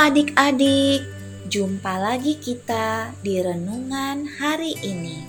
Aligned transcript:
adik-adik, 0.00 1.04
jumpa 1.52 2.00
lagi 2.00 2.40
kita 2.40 3.12
di 3.20 3.36
renungan 3.36 4.24
hari 4.40 4.72
ini. 4.80 5.20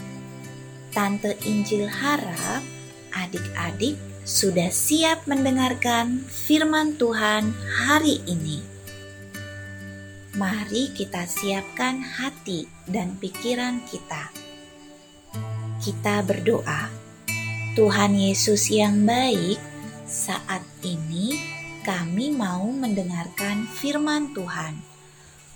Tante 0.96 1.36
Injil 1.44 1.92
harap 1.92 2.64
adik-adik 3.12 4.00
sudah 4.24 4.72
siap 4.72 5.28
mendengarkan 5.28 6.24
firman 6.24 6.96
Tuhan 6.96 7.52
hari 7.84 8.24
ini. 8.24 8.64
Mari 10.40 10.96
kita 10.96 11.28
siapkan 11.28 12.00
hati 12.00 12.64
dan 12.88 13.20
pikiran 13.20 13.84
kita. 13.84 14.32
Kita 15.84 16.24
berdoa, 16.24 16.88
Tuhan 17.76 18.16
Yesus 18.16 18.72
yang 18.72 19.04
baik, 19.04 19.60
saat 20.08 20.64
ini 20.80 21.60
kami 21.82 22.30
mau 22.34 22.66
mendengarkan 22.70 23.66
firman 23.66 24.34
Tuhan. 24.38 24.82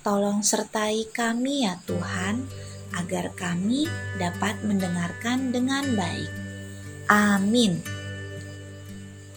Tolong 0.02 0.42
sertai 0.42 1.06
kami 1.10 1.66
ya 1.66 1.78
Tuhan, 1.86 2.46
agar 2.94 3.34
kami 3.34 3.90
dapat 4.18 4.62
mendengarkan 4.62 5.50
dengan 5.50 5.82
baik. 5.98 6.30
Amin. 7.06 7.82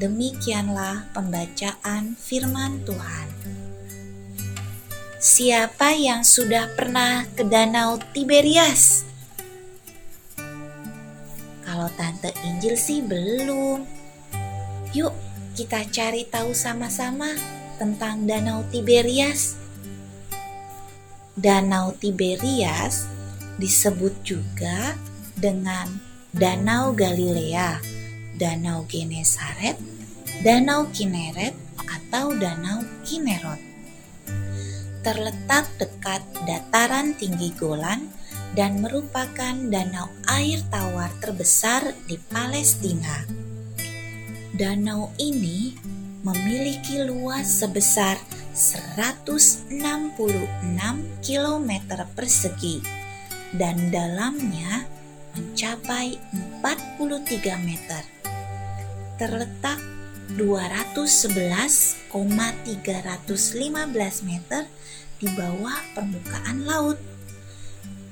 Demikianlah 0.00 1.12
pembacaan 1.12 2.16
Firman 2.16 2.80
Tuhan. 2.88 3.28
Siapa 5.18 5.92
yang 5.92 6.24
sudah 6.24 6.72
pernah 6.72 7.26
ke 7.34 7.44
Danau 7.44 8.00
Tiberias? 8.14 9.04
Kalau 11.66 11.90
Tante 11.98 12.32
Injil 12.46 12.78
sih 12.78 13.04
belum. 13.04 13.84
Yuk, 14.96 15.12
kita 15.58 15.84
cari 15.90 16.24
tahu 16.24 16.54
sama-sama 16.54 17.57
tentang 17.78 18.26
Danau 18.26 18.66
Tiberias. 18.68 19.54
Danau 21.38 21.94
Tiberias 21.94 23.06
disebut 23.56 24.12
juga 24.26 24.98
dengan 25.38 25.86
Danau 26.34 26.92
Galilea, 26.92 27.78
Danau 28.34 28.84
Genesaret, 28.90 29.78
Danau 30.42 30.90
Kineret, 30.90 31.54
atau 31.88 32.34
Danau 32.34 32.82
Kinerot. 33.06 33.62
Terletak 35.06 35.70
dekat 35.78 36.20
dataran 36.44 37.14
tinggi 37.14 37.54
Golan 37.54 38.10
dan 38.58 38.82
merupakan 38.82 39.54
danau 39.70 40.10
air 40.26 40.58
tawar 40.72 41.12
terbesar 41.22 41.94
di 42.10 42.18
Palestina. 42.18 43.24
Danau 44.58 45.14
ini 45.22 45.76
memiliki 46.28 47.00
luas 47.08 47.48
sebesar 47.64 48.20
166 48.52 49.72
km 51.24 51.70
persegi 52.12 52.84
dan 53.56 53.88
dalamnya 53.88 54.84
mencapai 55.32 56.20
43 56.60 57.56
meter. 57.64 58.02
Terletak 59.16 59.80
211,315 60.36 62.12
meter 64.28 64.68
di 65.16 65.28
bawah 65.32 65.78
permukaan 65.96 66.68
laut. 66.68 67.00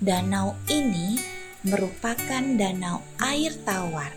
Danau 0.01 0.57
ini 0.73 1.21
merupakan 1.67 2.45
danau 2.57 3.03
air 3.19 3.53
tawar, 3.67 4.13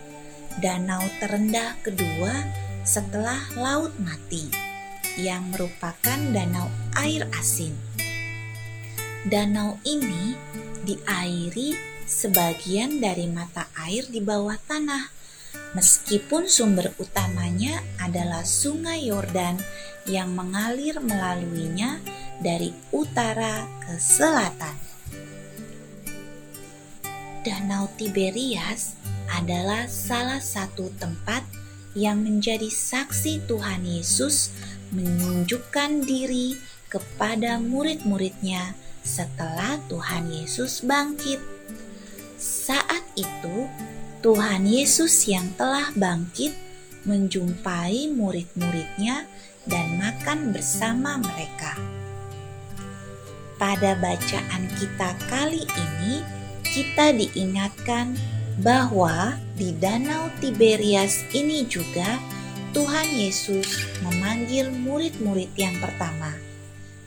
danau 0.61 1.01
terendah 1.17 1.75
kedua 1.81 2.68
setelah 2.89 3.37
Laut 3.53 3.93
Mati, 4.01 4.49
yang 5.21 5.53
merupakan 5.53 6.17
danau 6.33 6.65
air 6.97 7.29
asin. 7.37 7.77
Danau 9.29 9.77
ini 9.85 10.33
diairi 10.81 11.77
sebagian 12.09 12.97
dari 12.97 13.29
mata 13.29 13.69
air 13.85 14.09
di 14.09 14.17
bawah 14.25 14.57
tanah, 14.65 15.05
meskipun 15.77 16.49
sumber 16.49 16.89
utamanya 16.97 17.77
adalah 18.01 18.41
Sungai 18.41 19.05
Yordan 19.05 19.61
yang 20.09 20.33
mengalir 20.33 20.97
melaluinya 20.97 22.01
dari 22.41 22.73
utara 22.89 23.69
ke 23.85 24.01
selatan. 24.01 24.73
Danau 27.45 27.85
Tiberias 28.01 28.97
adalah 29.29 29.85
salah 29.85 30.41
satu 30.41 30.89
tempat 30.97 31.68
yang 31.97 32.21
menjadi 32.21 32.69
saksi 32.69 33.49
Tuhan 33.49 33.85
Yesus 33.85 34.53
menunjukkan 34.93 36.05
diri 36.05 36.57
kepada 36.89 37.61
murid-muridnya 37.61 38.73
setelah 39.05 39.77
Tuhan 39.89 40.29
Yesus 40.29 40.85
bangkit. 40.85 41.41
Saat 42.37 43.05
itu, 43.17 43.69
Tuhan 44.19 44.67
Yesus 44.67 45.29
yang 45.29 45.53
telah 45.55 45.93
bangkit 45.95 46.51
menjumpai 47.07 48.11
murid-muridnya 48.11 49.23
dan 49.69 49.95
makan 49.97 50.51
bersama 50.51 51.17
mereka. 51.21 51.77
Pada 53.59 53.95
bacaan 53.99 54.63
kita 54.79 55.09
kali 55.27 55.63
ini, 55.67 56.23
kita 56.63 57.11
diingatkan 57.11 58.15
bahwa 58.59 59.39
di 59.55 59.71
Danau 59.75 60.27
Tiberias 60.43 61.23
ini 61.31 61.63
juga 61.67 62.19
Tuhan 62.75 63.07
Yesus 63.09 63.87
memanggil 64.05 64.69
murid-murid 64.69 65.51
yang 65.55 65.75
pertama. 65.81 66.35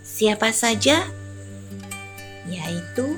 Siapa 0.02 0.50
saja? 0.50 1.06
Yaitu 2.48 3.14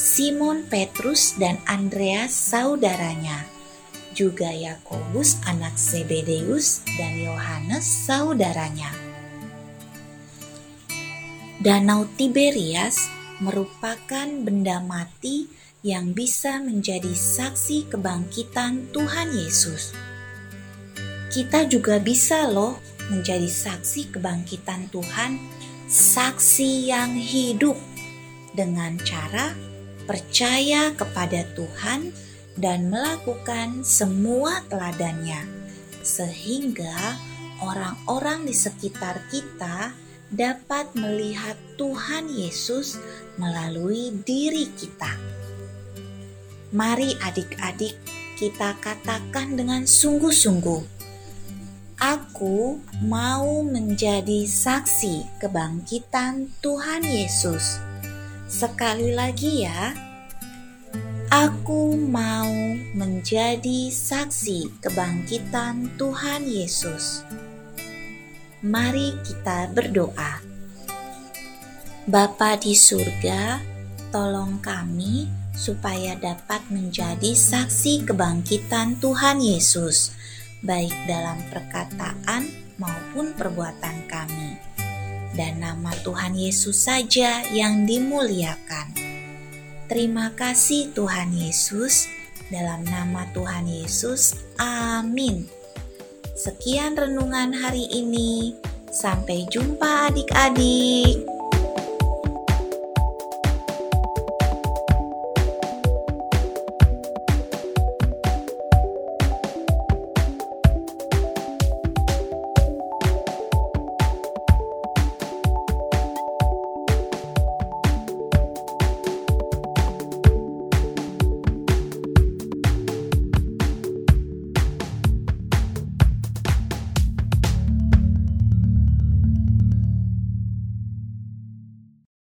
Simon 0.00 0.64
Petrus 0.70 1.36
dan 1.36 1.60
Andreas 1.68 2.32
saudaranya, 2.32 3.44
juga 4.16 4.48
Yakobus 4.48 5.40
anak 5.44 5.76
Zebedeus 5.76 6.80
dan 6.96 7.20
Yohanes 7.20 7.84
saudaranya. 7.84 8.92
Danau 11.60 12.08
Tiberias 12.16 13.12
merupakan 13.44 14.28
benda 14.40 14.80
mati 14.80 15.48
yang 15.80 16.12
bisa 16.12 16.60
menjadi 16.60 17.12
saksi 17.12 17.88
kebangkitan 17.88 18.92
Tuhan 18.92 19.32
Yesus. 19.32 19.96
Kita 21.32 21.64
juga 21.64 21.96
bisa 21.96 22.44
loh 22.50 22.76
menjadi 23.08 23.48
saksi 23.48 24.12
kebangkitan 24.12 24.92
Tuhan, 24.92 25.40
saksi 25.88 26.92
yang 26.92 27.16
hidup 27.16 27.78
dengan 28.52 29.00
cara 29.00 29.56
percaya 30.04 30.92
kepada 30.92 31.46
Tuhan 31.56 32.12
dan 32.60 32.92
melakukan 32.92 33.80
semua 33.80 34.60
teladannya, 34.68 35.48
sehingga 36.04 37.16
orang-orang 37.64 38.44
di 38.44 38.52
sekitar 38.52 39.22
kita 39.32 39.96
dapat 40.28 40.92
melihat 40.92 41.56
Tuhan 41.80 42.28
Yesus 42.30 43.00
melalui 43.40 44.12
diri 44.22 44.68
kita. 44.76 45.39
Mari, 46.70 47.18
adik-adik, 47.18 47.98
kita 48.38 48.78
katakan 48.78 49.58
dengan 49.58 49.82
sungguh-sungguh: 49.90 50.86
"Aku 51.98 52.78
mau 53.02 53.66
menjadi 53.66 54.46
saksi 54.46 55.42
kebangkitan 55.42 56.46
Tuhan 56.62 57.02
Yesus." 57.02 57.82
Sekali 58.46 59.10
lagi 59.10 59.66
ya, 59.66 59.98
aku 61.26 61.98
mau 61.98 62.54
menjadi 62.94 63.90
saksi 63.90 64.78
kebangkitan 64.78 65.98
Tuhan 65.98 66.46
Yesus. 66.46 67.26
Mari 68.62 69.18
kita 69.26 69.74
berdoa. 69.74 70.38
Bapa 72.06 72.54
di 72.62 72.78
surga, 72.78 73.58
tolong 74.14 74.62
kami 74.62 75.39
supaya 75.54 76.16
dapat 76.16 76.62
menjadi 76.70 77.34
saksi 77.34 78.08
kebangkitan 78.08 78.98
Tuhan 78.98 79.42
Yesus, 79.42 80.14
baik 80.62 80.94
dalam 81.08 81.40
perkataan 81.50 82.48
maupun 82.80 83.36
perbuatan 83.36 84.08
kami 84.08 84.70
dan 85.34 85.62
nama 85.62 85.94
Tuhan 86.02 86.34
Yesus 86.34 86.86
saja 86.86 87.44
yang 87.54 87.86
dimuliakan. 87.86 88.92
Terima 89.90 90.30
kasih 90.38 90.94
Tuhan 90.94 91.34
Yesus, 91.34 92.06
dalam 92.50 92.86
nama 92.86 93.26
Tuhan 93.34 93.66
Yesus, 93.66 94.38
amin. 94.58 95.46
Sekian 96.38 96.94
renungan 96.94 97.50
hari 97.50 97.90
ini, 97.90 98.54
sampai 98.90 99.46
jumpa 99.50 100.10
adik-adik. 100.10 101.39